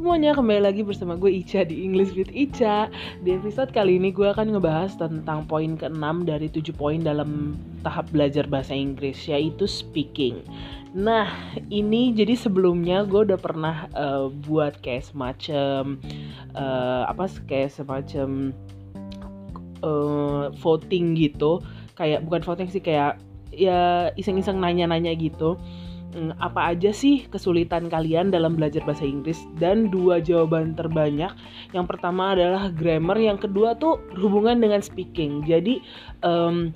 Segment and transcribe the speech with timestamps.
[0.00, 2.88] semuanya, kembali lagi bersama gue Ica di English with Ica.
[3.20, 8.08] Di episode kali ini gue akan ngebahas tentang poin ke-6 dari 7 poin dalam tahap
[8.08, 10.40] belajar bahasa Inggris Yaitu speaking.
[10.96, 11.28] Nah
[11.68, 16.00] ini jadi sebelumnya gue udah pernah uh, buat kayak semacam
[16.56, 18.56] uh, Apa kayak semacam
[19.84, 21.60] uh, voting gitu.
[21.92, 23.20] Kayak bukan voting sih kayak
[23.52, 25.60] ya iseng-iseng nanya-nanya gitu
[26.10, 29.46] Hmm, apa aja sih kesulitan kalian dalam belajar bahasa Inggris?
[29.62, 31.30] Dan dua jawaban terbanyak.
[31.70, 35.46] Yang pertama adalah grammar yang kedua tuh hubungan dengan speaking.
[35.46, 35.78] Jadi
[36.26, 36.74] um,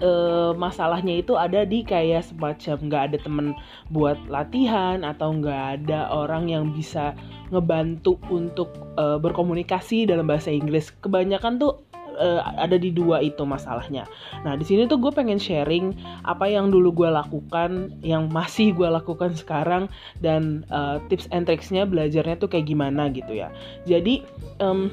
[0.00, 3.46] uh, masalahnya itu ada di kayak semacam nggak ada temen
[3.92, 7.12] buat latihan atau nggak ada orang yang bisa
[7.52, 10.90] ngebantu untuk uh, berkomunikasi dalam bahasa Inggris.
[11.04, 11.85] Kebanyakan tuh
[12.16, 14.08] uh, ada di dua itu masalahnya.
[14.42, 18.88] Nah di sini tuh gue pengen sharing apa yang dulu gue lakukan, yang masih gue
[18.88, 19.86] lakukan sekarang
[20.24, 23.52] dan uh, tips and tricksnya belajarnya tuh kayak gimana gitu ya.
[23.84, 24.24] Jadi
[24.58, 24.88] um,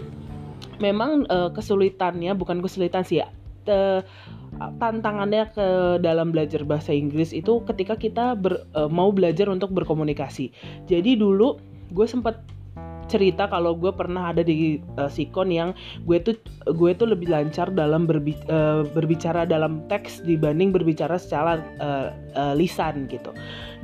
[0.78, 3.32] memang uh, kesulitannya bukan kesulitan sih ya.
[3.64, 4.04] Te,
[4.54, 5.68] tantangannya ke
[6.04, 10.54] dalam belajar bahasa Inggris itu ketika kita ber, mau belajar untuk berkomunikasi.
[10.86, 11.58] Jadi dulu
[11.90, 12.44] gue sempat
[13.14, 15.78] cerita kalau gue pernah ada di uh, sikon yang
[16.10, 16.34] gue tuh
[16.74, 22.54] gue tuh lebih lancar dalam berbi uh, berbicara dalam teks dibanding berbicara secara uh, uh,
[22.58, 23.30] lisan gitu.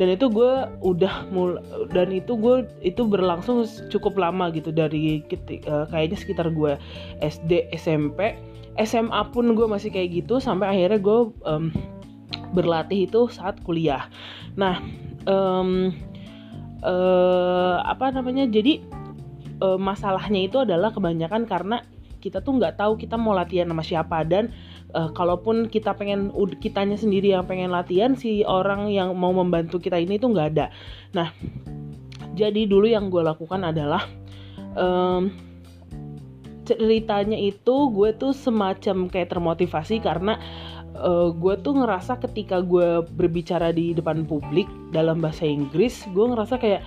[0.02, 1.62] Dan itu gue udah mul
[1.94, 5.22] dan itu gue itu berlangsung cukup lama gitu dari
[5.70, 6.74] uh, kayaknya sekitar gue
[7.22, 8.34] SD SMP
[8.82, 11.70] SMA pun gue masih kayak gitu sampai akhirnya gue um,
[12.56, 14.08] berlatih itu saat kuliah.
[14.56, 14.80] Nah
[15.28, 15.92] um,
[16.84, 18.80] uh, apa namanya jadi
[19.62, 21.84] uh, masalahnya itu adalah kebanyakan karena
[22.20, 24.28] kita tuh nggak tahu kita mau latihan sama siapa.
[24.28, 24.52] Dan
[24.92, 29.96] uh, kalaupun kita pengen kitanya sendiri yang pengen latihan si orang yang mau membantu kita
[30.00, 30.68] ini tuh nggak ada.
[31.16, 31.32] Nah
[32.36, 34.08] jadi dulu yang gue lakukan adalah
[34.76, 35.32] um,
[36.64, 40.38] ceritanya itu gue tuh semacam kayak termotivasi karena
[40.96, 46.62] uh, gue tuh ngerasa ketika gue berbicara di depan publik dalam bahasa Inggris gue ngerasa
[46.62, 46.82] kayak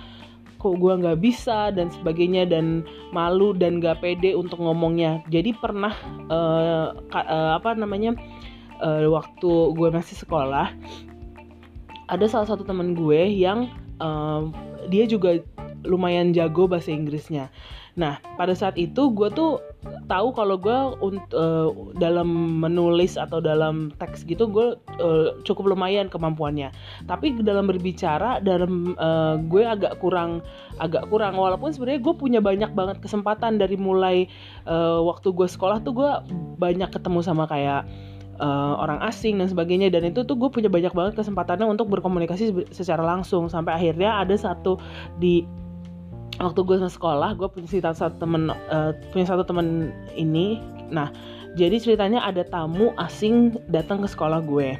[0.63, 5.19] kok gue nggak bisa dan sebagainya dan malu dan gak pede untuk ngomongnya.
[5.27, 5.91] Jadi pernah
[6.31, 8.15] uh, uh, apa namanya
[8.79, 10.71] uh, waktu gue masih sekolah
[12.07, 13.67] ada salah satu teman gue yang
[13.99, 14.47] uh,
[14.87, 15.43] dia juga
[15.83, 17.51] lumayan jago bahasa Inggrisnya.
[17.99, 19.59] Nah, pada saat itu gue tuh
[20.07, 20.77] tahu kalau gue
[21.35, 24.67] uh, dalam menulis atau dalam teks gitu gue
[24.99, 26.71] uh, cukup lumayan kemampuannya.
[27.07, 30.43] Tapi dalam berbicara dalam uh, gue agak kurang
[30.79, 31.35] agak kurang.
[31.35, 34.27] Walaupun sebenarnya gue punya banyak banget kesempatan dari mulai
[34.67, 36.11] uh, waktu gue sekolah tuh gue
[36.59, 37.87] banyak ketemu sama kayak
[38.39, 39.91] uh, orang asing dan sebagainya.
[39.91, 43.51] Dan itu tuh gue punya banyak banget kesempatannya untuk berkomunikasi secara langsung.
[43.51, 44.79] Sampai akhirnya ada satu
[45.19, 45.62] di
[46.41, 50.61] waktu gue sekolah gue punya satu temen uh, punya satu temen ini.
[50.89, 51.13] Nah
[51.53, 54.73] jadi ceritanya ada tamu asing datang ke sekolah gue.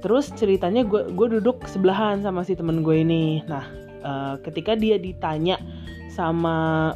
[0.00, 3.44] Terus ceritanya gue gue duduk sebelahan sama si temen gue ini.
[3.44, 3.64] Nah
[4.04, 5.60] uh, ketika dia ditanya
[6.12, 6.92] sama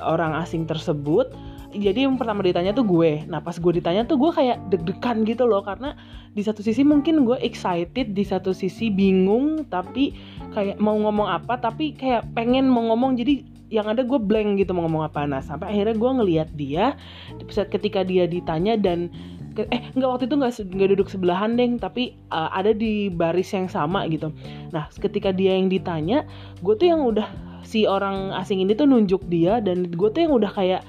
[0.00, 1.30] orang asing tersebut
[1.70, 3.22] jadi yang pertama ditanya tuh gue.
[3.30, 5.94] Nah pas gue ditanya tuh gue kayak deg-degan gitu loh karena
[6.34, 10.14] di satu sisi mungkin gue excited di satu sisi bingung tapi
[10.50, 14.74] kayak mau ngomong apa tapi kayak pengen mau ngomong jadi yang ada gue blank gitu
[14.74, 15.22] mau ngomong apa.
[15.30, 16.98] Nah sampai akhirnya gue ngeliat dia
[17.46, 19.10] ketika dia ditanya dan
[19.58, 23.70] eh nggak waktu itu nggak nggak duduk sebelahan deng tapi uh, ada di baris yang
[23.70, 24.34] sama gitu.
[24.74, 26.26] Nah ketika dia yang ditanya
[26.62, 27.30] gue tuh yang udah
[27.62, 30.82] si orang asing ini tuh nunjuk dia dan gue tuh yang udah kayak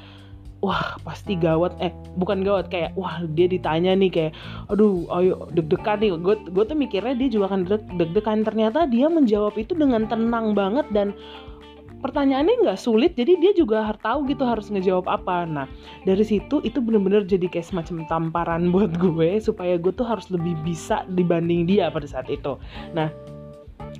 [0.61, 1.75] wah pasti gawat.
[1.81, 4.33] Eh bukan gawat kayak wah dia ditanya nih kayak
[4.69, 6.13] aduh ayo deg-degan nih.
[6.21, 7.61] Gue gue tuh mikirnya dia juga akan
[7.97, 8.45] deg-degan.
[8.45, 11.17] Ternyata dia menjawab itu dengan tenang banget dan
[12.01, 15.45] pertanyaannya nggak sulit jadi dia juga harus tahu gitu harus ngejawab apa.
[15.45, 15.65] Nah
[16.03, 20.57] dari situ itu bener-bener jadi kayak semacam tamparan buat gue supaya gue tuh harus lebih
[20.65, 22.57] bisa dibanding dia pada saat itu.
[22.97, 23.09] Nah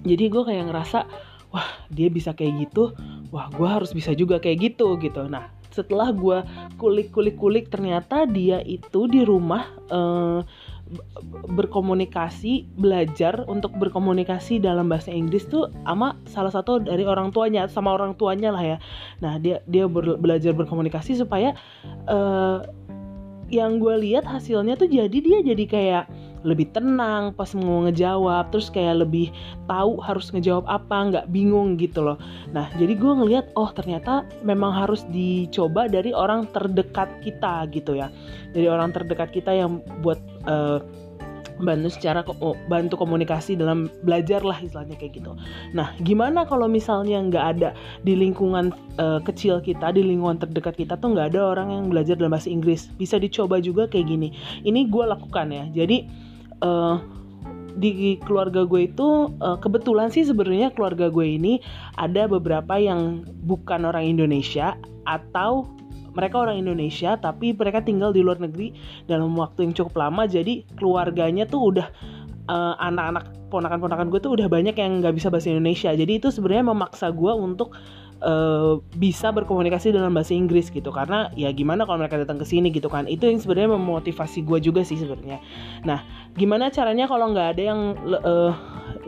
[0.01, 1.05] jadi gue kayak ngerasa
[1.53, 2.95] wah dia bisa kayak gitu
[3.29, 5.29] wah gue harus bisa juga kayak gitu gitu.
[5.29, 6.43] Nah setelah gue
[6.77, 10.43] kulik-kulik-kulik ternyata dia itu di rumah uh,
[11.47, 17.95] berkomunikasi belajar untuk berkomunikasi dalam bahasa Inggris tuh sama salah satu dari orang tuanya sama
[17.95, 18.77] orang tuanya lah ya.
[19.23, 21.55] Nah dia dia belajar berkomunikasi supaya
[22.11, 22.67] uh,
[23.51, 26.05] yang gue lihat hasilnya tuh jadi dia jadi kayak
[26.41, 29.29] lebih tenang pas mau ngejawab terus kayak lebih
[29.69, 32.17] tahu harus ngejawab apa nggak bingung gitu loh
[32.51, 38.09] nah jadi gue ngeliat oh ternyata memang harus dicoba dari orang terdekat kita gitu ya
[38.51, 40.17] dari orang terdekat kita yang buat
[40.49, 40.81] uh,
[41.61, 45.37] bantu secara oh, bantu komunikasi dalam belajar lah istilahnya kayak gitu.
[45.77, 47.69] Nah, gimana kalau misalnya nggak ada
[48.01, 52.17] di lingkungan uh, kecil kita, di lingkungan terdekat kita tuh nggak ada orang yang belajar
[52.17, 52.89] dalam bahasa Inggris?
[52.97, 54.33] Bisa dicoba juga kayak gini.
[54.65, 55.65] Ini gue lakukan ya.
[55.71, 56.09] Jadi
[56.61, 56.97] uh,
[57.77, 61.63] di keluarga gue itu uh, kebetulan sih sebenarnya keluarga gue ini
[61.95, 64.75] ada beberapa yang bukan orang Indonesia
[65.07, 65.65] atau
[66.11, 68.75] mereka orang Indonesia tapi mereka tinggal di luar negeri
[69.07, 70.27] dalam waktu yang cukup lama.
[70.27, 71.87] Jadi keluarganya tuh udah
[72.51, 75.95] uh, anak-anak ponakan-ponakan gue tuh udah banyak yang nggak bisa bahasa Indonesia.
[75.95, 77.75] Jadi itu sebenarnya memaksa gue untuk
[78.93, 80.93] bisa berkomunikasi dalam bahasa Inggris gitu.
[80.93, 83.09] Karena ya gimana kalau mereka datang ke sini gitu kan.
[83.09, 85.41] Itu yang sebenarnya memotivasi gue juga sih sebenarnya.
[85.81, 86.05] Nah
[86.37, 87.79] gimana caranya kalau nggak ada yang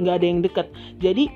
[0.01, 0.67] nggak uh, ada yang deket?
[0.97, 1.29] Jadi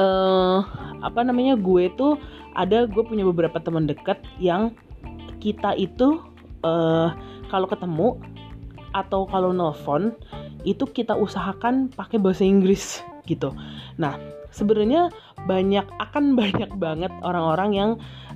[0.00, 0.64] uh,
[1.04, 2.16] apa namanya gue tuh
[2.56, 4.72] ada gue punya beberapa teman dekat yang
[5.40, 6.20] kita itu
[6.64, 7.12] uh,
[7.48, 8.16] kalau ketemu
[8.90, 10.16] atau kalau nelfon
[10.66, 13.54] itu kita usahakan pakai bahasa Inggris gitu.
[13.96, 15.10] Nah sebenarnya
[15.48, 17.90] banyak akan banyak banget orang-orang yang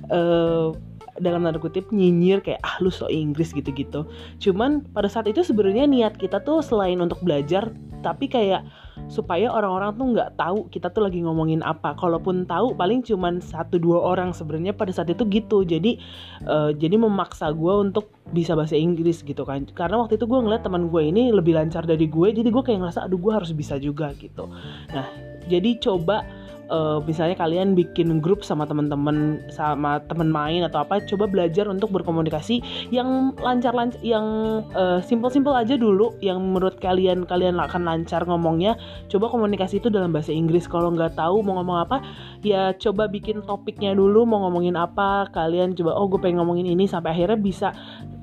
[0.09, 0.75] uh,
[1.19, 4.03] dalam tanda kutip nyinyir kayak ah lu so Inggris gitu-gitu.
[4.39, 7.71] Cuman pada saat itu sebenarnya niat kita tuh selain untuk belajar
[8.03, 8.61] tapi kayak
[9.09, 11.95] supaya orang-orang tuh nggak tahu kita tuh lagi ngomongin apa.
[11.95, 15.63] Kalaupun tahu paling cuman satu dua orang sebenarnya pada saat itu gitu.
[15.63, 15.97] Jadi
[16.45, 19.63] uh, jadi memaksa gue untuk bisa bahasa Inggris gitu kan.
[19.71, 22.83] Karena waktu itu gue ngeliat teman gue ini lebih lancar dari gue, jadi gue kayak
[22.83, 24.51] ngerasa aduh gue harus bisa juga gitu.
[24.91, 26.25] Nah jadi coba
[26.69, 31.93] uh, misalnya kalian bikin grup sama teman-teman sama teman main atau apa coba belajar untuk
[31.93, 34.25] berkomunikasi yang lancar-lancar yang
[34.73, 38.77] uh, simple-simple aja dulu yang menurut kalian kalian akan lancar ngomongnya.
[39.09, 40.69] Coba komunikasi itu dalam bahasa Inggris.
[40.69, 41.97] Kalau nggak tahu mau ngomong apa
[42.41, 45.29] ya coba bikin topiknya dulu mau ngomongin apa.
[45.33, 46.85] Kalian coba oh gue pengen ngomongin ini.
[46.89, 47.69] Sampai akhirnya bisa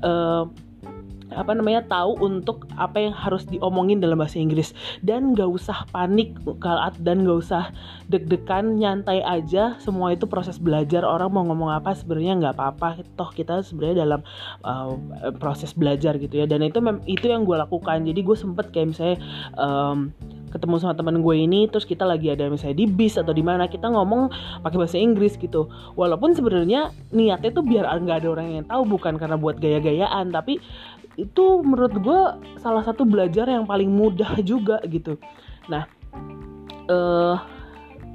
[0.02, 0.46] uh,
[1.34, 4.72] apa namanya tahu untuk apa yang harus diomongin dalam bahasa Inggris.
[5.00, 6.36] Dan gak usah panik
[7.00, 7.72] dan gak usah
[8.08, 9.76] deg-degan nyantai aja.
[9.80, 11.02] Semua itu proses belajar.
[11.02, 12.88] Orang mau ngomong apa sebenarnya nggak apa-apa.
[13.16, 14.20] Toh kita sebenarnya dalam
[14.64, 14.92] uh,
[15.36, 16.46] proses belajar gitu ya.
[16.48, 18.04] Dan itu itu yang gue lakukan.
[18.04, 19.18] Jadi gue sempet kayak misalnya
[19.56, 20.12] um,
[20.52, 23.66] ketemu sama teman gue ini terus kita lagi ada misalnya di bis atau di mana
[23.66, 24.28] kita ngomong
[24.60, 25.72] pakai bahasa Inggris gitu.
[25.96, 30.60] Walaupun sebenarnya niatnya tuh biar nggak ada orang yang tahu bukan karena buat gaya-gayaan tapi
[31.16, 32.20] itu menurut gue
[32.60, 35.16] salah satu belajar yang paling mudah juga gitu.
[35.68, 35.88] Nah
[36.88, 37.36] uh,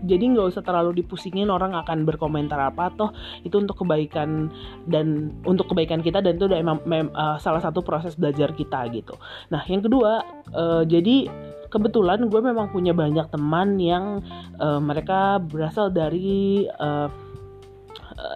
[0.05, 3.09] jadi nggak usah terlalu dipusingin orang akan berkomentar apa toh.
[3.41, 4.53] Itu untuk kebaikan
[4.85, 6.77] dan untuk kebaikan kita dan itu udah emang
[7.13, 9.17] uh, salah satu proses belajar kita gitu.
[9.49, 10.21] Nah yang kedua
[10.53, 11.25] uh, jadi
[11.67, 14.23] kebetulan gue memang punya banyak teman yang
[14.59, 17.09] uh, mereka berasal dari uh,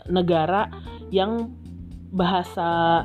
[0.07, 0.69] negara
[1.09, 1.49] yang
[2.13, 3.03] bahasa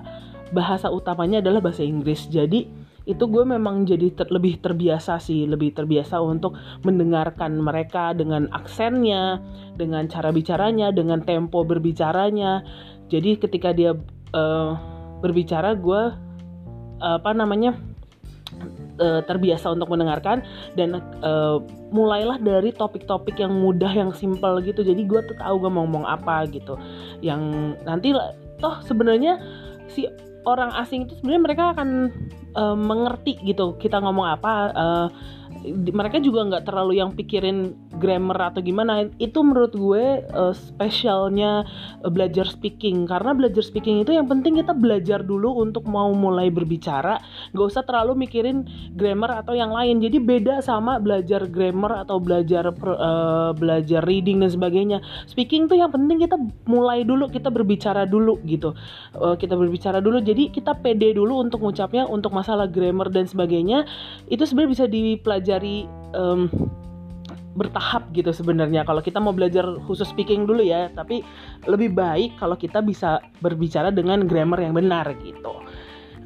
[0.53, 2.29] bahasa utamanya adalah bahasa Inggris.
[2.29, 2.69] Jadi
[3.07, 9.39] itu gue memang jadi ter lebih terbiasa sih, lebih terbiasa untuk mendengarkan mereka dengan aksennya,
[9.79, 12.67] dengan cara bicaranya, dengan tempo berbicaranya.
[13.07, 13.95] Jadi ketika dia
[14.35, 14.71] uh,
[15.23, 16.27] berbicara, gue
[16.97, 17.77] apa namanya
[18.99, 20.45] uh, terbiasa untuk mendengarkan
[20.75, 21.63] dan uh,
[21.93, 24.85] mulailah dari topik-topik yang mudah, yang simple gitu.
[24.85, 26.77] Jadi gue tuh tahu gue ngomong apa gitu.
[27.21, 27.41] Yang
[27.85, 28.13] nanti
[28.61, 29.41] toh sebenarnya
[29.87, 30.09] si
[30.47, 31.89] orang asing itu sebenarnya mereka akan
[32.55, 35.09] uh, mengerti gitu kita ngomong apa uh,
[35.91, 41.65] mereka juga nggak terlalu yang pikirin grammar atau gimana itu menurut gue uh, spesialnya
[42.05, 43.09] uh, belajar speaking.
[43.09, 47.19] Karena belajar speaking itu yang penting kita belajar dulu untuk mau mulai berbicara.
[47.57, 49.99] Nggak usah terlalu mikirin grammar atau yang lain.
[49.99, 54.99] Jadi beda sama belajar grammar atau belajar uh, belajar reading dan sebagainya.
[55.27, 56.37] Speaking tuh yang penting kita
[56.69, 58.77] mulai dulu kita berbicara dulu gitu.
[59.17, 60.21] Uh, kita berbicara dulu.
[60.23, 63.89] Jadi kita pede dulu untuk ngucapnya untuk masalah grammar dan sebagainya.
[64.29, 66.49] Itu sebenarnya bisa dipelajari um,
[67.57, 68.85] bertahap gitu sebenarnya.
[68.85, 71.25] Kalau kita mau belajar khusus speaking dulu ya tapi
[71.67, 75.57] lebih baik kalau kita bisa berbicara dengan grammar yang benar gitu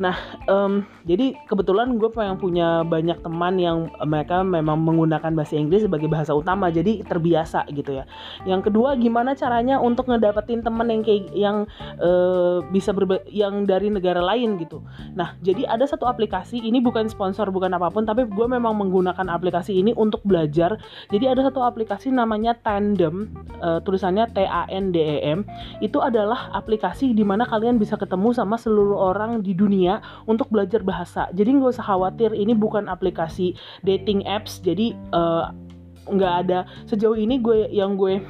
[0.01, 0.17] Nah,
[0.49, 6.09] um, jadi kebetulan gue yang punya banyak teman yang mereka memang menggunakan bahasa Inggris sebagai
[6.09, 8.09] bahasa utama, jadi terbiasa gitu ya.
[8.49, 11.57] Yang kedua, gimana caranya untuk ngedapetin teman yang kayak yang
[12.01, 14.81] uh, bisa berbe yang dari negara lain gitu.
[15.13, 19.29] Nah, jadi ada satu aplikasi ini bukan sponsor bukan apa pun, tapi gue memang menggunakan
[19.29, 20.81] aplikasi ini untuk belajar.
[21.13, 23.29] Jadi ada satu aplikasi namanya Tandem,
[23.61, 25.45] uh, tulisannya T A N D E M.
[25.85, 29.90] Itu adalah aplikasi di mana kalian bisa ketemu sama seluruh orang di dunia
[30.31, 31.27] untuk belajar bahasa.
[31.35, 34.63] Jadi nggak usah khawatir, ini bukan aplikasi dating apps.
[34.63, 35.45] Jadi eh,
[36.07, 38.23] nggak uh, ada sejauh ini gue yang gue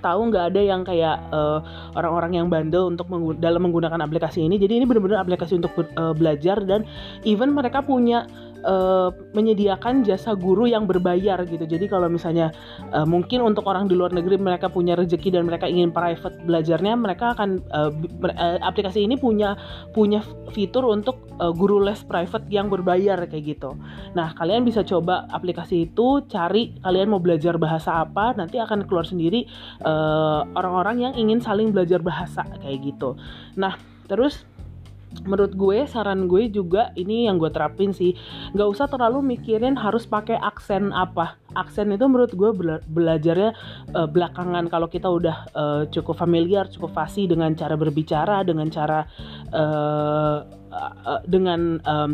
[0.00, 1.58] tahu nggak ada yang kayak eh,
[1.94, 4.56] orang-orang yang bandel untuk menggu dalam menggunakan aplikasi ini.
[4.56, 6.88] Jadi ini benar-benar aplikasi untuk uh, belajar dan
[7.28, 8.24] even mereka punya
[8.64, 11.62] uh, menyediakan jasa guru yang berbayar gitu.
[11.62, 12.50] Jadi kalau misalnya
[12.94, 16.94] uh, mungkin untuk orang di luar negeri mereka punya rezeki dan mereka ingin private belajarnya,
[16.98, 17.90] mereka akan uh,
[18.62, 19.54] aplikasi ini punya
[19.92, 20.22] punya
[20.54, 23.74] fitur untuk uh, guru les private yang berbayar kayak gitu.
[24.16, 29.06] Nah, kalian bisa coba aplikasi itu, cari kalian mau belajar bahasa apa, nanti akan keluar
[29.06, 29.44] sendiri
[30.56, 33.18] orang-orang uh, yang ingin saling belajar bahasa kayak gitu.
[33.58, 33.76] Nah,
[34.06, 34.44] terus
[35.22, 38.16] menurut gue saran gue juga ini yang gue terapin sih.
[38.56, 41.38] Nggak usah terlalu mikirin harus pakai aksen apa.
[41.52, 43.50] Aksen itu menurut gue bela belajarnya
[43.94, 44.66] uh, belakangan.
[44.72, 49.04] Kalau kita udah uh, cukup familiar cukup fasih dengan cara berbicara dengan cara
[49.52, 50.38] uh,
[50.72, 52.12] uh, dengan um,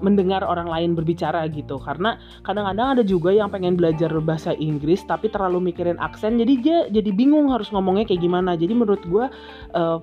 [0.00, 1.76] mendengar orang lain berbicara gitu.
[1.78, 6.78] Karena kadang-kadang ada juga yang pengen belajar bahasa Inggris tapi terlalu mikirin aksen jadi dia
[6.88, 8.56] jadi bingung harus ngomongnya kayak gimana.
[8.56, 9.28] Jadi menurut gue
[9.76, 9.98] uh,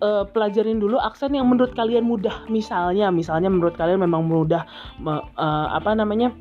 [0.00, 2.44] uh, pelajarin dulu aksen yang menurut kalian mudah.
[2.52, 4.66] Misalnya misalnya menurut kalian memang mudah
[5.06, 6.32] uh, apa namanya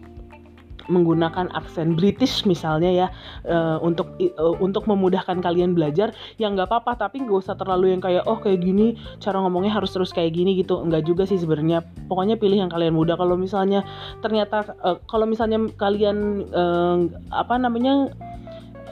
[0.90, 3.08] menggunakan aksen British misalnya ya
[3.46, 7.08] uh, untuk uh, untuk memudahkan kalian belajar ya nggak apa-apa.
[7.08, 10.58] Tapi nggak usah terlalu yang kayak oh kayak gini cara ngomongnya harus terus kayak gini
[10.58, 10.82] gitu.
[10.82, 11.86] Nggak juga sih sebenarnya.
[12.10, 13.16] Pokoknya pilih yang kalian mudah.
[13.16, 13.86] Kalau misalnya
[14.26, 16.98] ternyata uh, kalau misalnya kalian uh,
[17.32, 18.12] apa namanya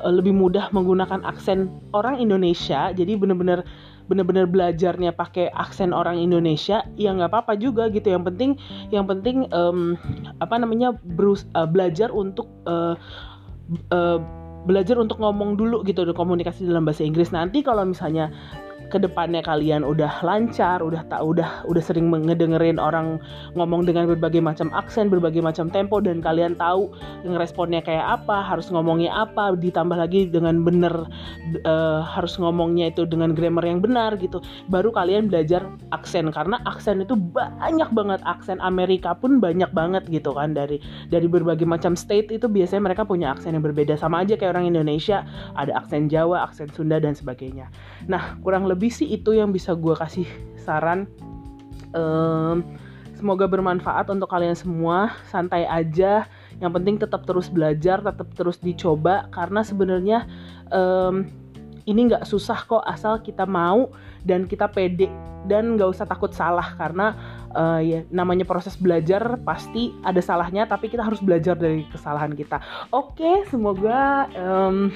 [0.05, 2.93] lebih mudah menggunakan aksen orang Indonesia.
[2.93, 3.65] Jadi bener-bener
[4.07, 8.07] bener-bener belajarnya pakai aksen orang Indonesia ya nggak apa-apa juga gitu.
[8.07, 8.51] Yang penting
[8.93, 9.99] yang penting um,
[10.39, 12.95] apa namanya berus uh, belajar untuk uh,
[13.91, 14.19] uh,
[14.67, 17.31] belajar untuk ngomong dulu gitu komunikasi dalam bahasa Inggris.
[17.31, 18.31] Nanti kalau misalnya
[18.87, 23.19] ke depannya kalian udah lancar, udah tak udah udah sering ngedengerin orang
[23.59, 26.91] ngomong dengan berbagai macam aksen, berbagai macam tempo dan kalian tahu
[27.35, 31.07] responnya kayak apa, harus ngomongnya apa, ditambah lagi dengan bener
[31.67, 34.39] uh, harus ngomongnya itu dengan grammar yang benar gitu.
[34.71, 40.31] Baru kalian belajar aksen karena aksen itu banyak banget aksen Amerika pun banyak banget gitu
[40.31, 40.79] kan dari
[41.11, 44.71] dari berbagai macam state itu biasanya mereka punya aksen yang berbeda sama aja kayak orang
[44.71, 45.27] Indonesia
[45.59, 47.67] ada aksen Jawa, aksen Sunda dan sebagainya.
[48.07, 50.29] Nah kurang lebih lebih sih itu yang bisa gue kasih
[50.61, 51.09] saran.
[51.97, 52.61] Um,
[53.17, 55.17] semoga bermanfaat untuk kalian semua.
[55.33, 56.29] Santai aja.
[56.61, 59.33] Yang penting tetap terus belajar tetap terus dicoba.
[59.33, 60.29] Karena sebenarnya
[60.69, 61.25] um,
[61.89, 63.89] ini nggak susah kok asal kita mau
[64.21, 65.09] dan kita pede.
[65.49, 66.77] Dan nggak usah takut salah.
[66.77, 67.17] Karena
[67.53, 72.59] uh, ya namanya proses belajar pasti ada salahnya tapi kita harus belajar dari kesalahan kita
[72.91, 74.91] oke semoga um,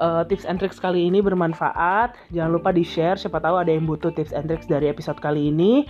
[0.00, 2.14] uh, tips and tricks kali ini bermanfaat.
[2.32, 5.50] Jangan lupa di share, siapa tahu ada yang butuh tips and tricks dari episode kali
[5.52, 5.84] ini.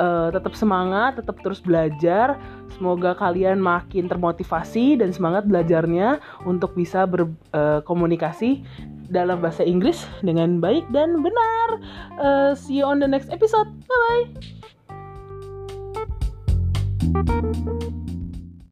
[0.00, 2.40] Uh, tetap semangat, tetap terus belajar.
[2.76, 6.18] Semoga kalian makin termotivasi dan semangat belajarnya
[6.48, 11.68] untuk bisa berkomunikasi uh, dalam bahasa Inggris dengan baik dan benar.
[12.16, 13.68] Uh, see you on the next episode.
[13.84, 14.81] Bye bye.
[17.14, 18.11] Thank you.